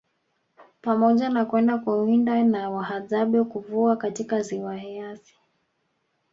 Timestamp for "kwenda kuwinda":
1.45-2.43